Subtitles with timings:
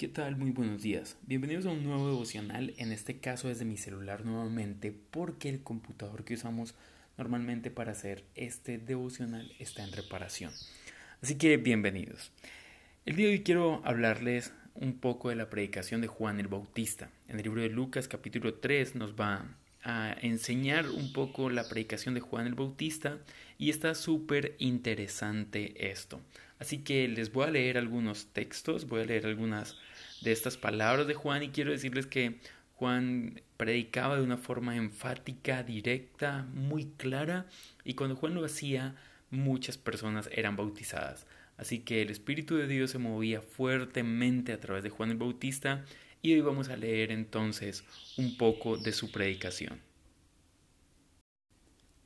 [0.00, 0.38] ¿Qué tal?
[0.38, 1.18] Muy buenos días.
[1.26, 6.24] Bienvenidos a un nuevo devocional, en este caso desde mi celular nuevamente, porque el computador
[6.24, 6.74] que usamos
[7.18, 10.52] normalmente para hacer este devocional está en reparación.
[11.20, 12.32] Así que bienvenidos.
[13.04, 17.10] El día de hoy quiero hablarles un poco de la predicación de Juan el Bautista.
[17.28, 22.14] En el libro de Lucas capítulo 3 nos va a enseñar un poco la predicación
[22.14, 23.18] de Juan el Bautista
[23.58, 26.22] y está súper interesante esto.
[26.60, 29.78] Así que les voy a leer algunos textos, voy a leer algunas
[30.20, 32.38] de estas palabras de Juan y quiero decirles que
[32.74, 37.46] Juan predicaba de una forma enfática, directa, muy clara
[37.82, 38.94] y cuando Juan lo hacía
[39.30, 41.26] muchas personas eran bautizadas.
[41.56, 45.84] Así que el Espíritu de Dios se movía fuertemente a través de Juan el Bautista
[46.20, 47.84] y hoy vamos a leer entonces
[48.18, 49.80] un poco de su predicación.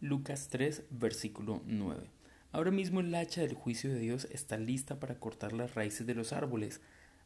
[0.01, 2.24] Lucas 3, versículo 9.
[2.55, 6.15] Ahora mismo el hacha del juicio de Dios está lista para cortar las raíces de
[6.15, 6.81] los árboles.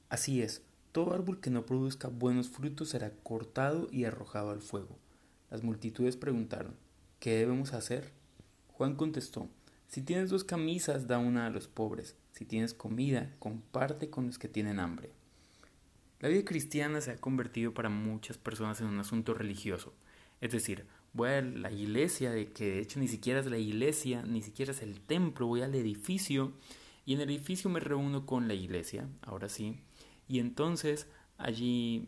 [0.09, 4.97] Así es, todo árbol que no produzca buenos frutos será cortado y arrojado al fuego.
[5.51, 6.77] Las multitudes preguntaron,
[7.21, 8.11] ¿qué debemos hacer?
[8.69, 9.51] Juan contestó,
[9.87, 12.17] si tienes dos camisas, da una a los pobres.
[12.33, 15.11] Si tienes comida, comparte con los que tienen hambre.
[16.21, 19.93] La vida cristiana se ha convertido para muchas personas en un asunto religioso.
[20.41, 24.23] Es decir, voy a la iglesia, de que de hecho ni siquiera es la iglesia,
[24.23, 26.53] ni siquiera es el templo, voy al edificio
[27.05, 29.81] y en el edificio me reúno con la iglesia, ahora sí,
[30.29, 32.07] y entonces allí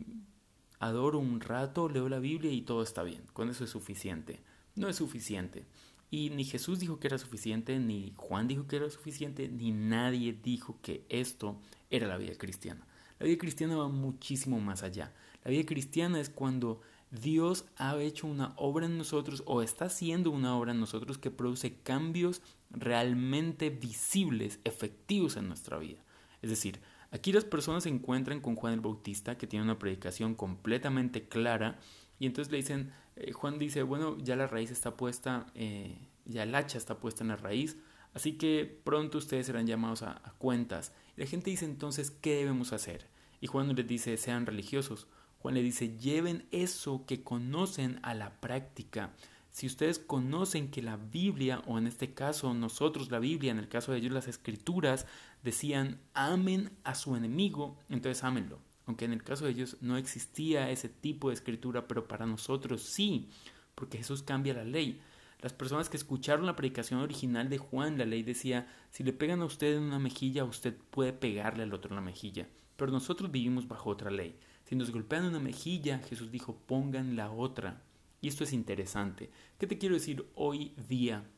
[0.79, 4.41] adoro un rato, leo la Biblia y todo está bien, con eso es suficiente.
[4.77, 5.65] No es suficiente.
[6.11, 10.33] Y ni Jesús dijo que era suficiente, ni Juan dijo que era suficiente, ni nadie
[10.33, 12.85] dijo que esto era la vida cristiana.
[13.19, 15.13] La vida cristiana va muchísimo más allá.
[15.45, 20.31] La vida cristiana es cuando Dios ha hecho una obra en nosotros o está haciendo
[20.31, 26.05] una obra en nosotros que produce cambios realmente visibles, efectivos en nuestra vida.
[26.41, 30.35] Es decir, aquí las personas se encuentran con Juan el Bautista que tiene una predicación
[30.35, 31.79] completamente clara
[32.21, 36.45] y entonces le dicen, eh, Juan dice, bueno, ya la raíz está puesta, eh, ya
[36.45, 37.77] el hacha está puesta en la raíz,
[38.15, 40.93] así que pronto ustedes serán llamados a, cuentas.
[41.17, 43.09] Y la gente dice entonces, ¿qué debemos hacer?
[43.41, 45.09] Y Juan les dice, sean religiosos.
[45.41, 49.15] Juan le dice, lleven eso que conocen a la práctica.
[49.51, 53.69] Si ustedes conocen que la Biblia, o en este caso nosotros la Biblia, en el
[53.69, 55.07] caso de ellos las escrituras,
[55.43, 58.59] decían, amen a su enemigo, entonces ámenlo.
[58.87, 62.83] Aunque en el caso de ellos no existía ese tipo de escritura, pero para nosotros
[62.83, 63.31] sí,
[63.75, 65.01] porque Jesús cambia la ley.
[65.41, 69.41] Las personas que escucharon la predicación original de Juan, la ley decía, si le pegan
[69.41, 72.47] a usted en una mejilla, usted puede pegarle al otro en la mejilla.
[72.81, 74.39] Pero nosotros vivimos bajo otra ley.
[74.65, 77.83] Si nos golpean una mejilla, Jesús dijo, pongan la otra.
[78.23, 79.31] Y esto es interesante.
[79.59, 81.29] ¿Qué te quiero decir hoy día?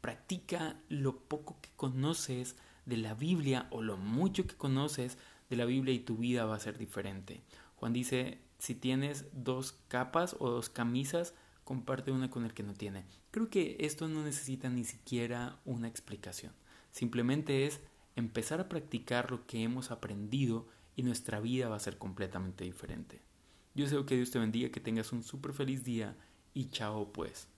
[0.00, 5.16] Practica lo poco que conoces de la Biblia o lo mucho que conoces
[5.48, 7.40] de la Biblia y tu vida va a ser diferente.
[7.76, 12.74] Juan dice, si tienes dos capas o dos camisas, comparte una con el que no
[12.74, 13.04] tiene.
[13.30, 16.52] Creo que esto no necesita ni siquiera una explicación.
[16.90, 17.80] Simplemente es
[18.18, 23.22] empezar a practicar lo que hemos aprendido y nuestra vida va a ser completamente diferente.
[23.74, 26.16] Yo deseo que Dios te bendiga, que tengas un súper feliz día
[26.52, 27.48] y chao pues.